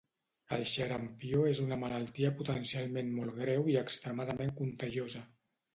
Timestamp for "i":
3.77-3.81